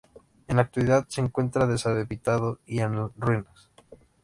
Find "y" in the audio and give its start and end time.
2.65-2.79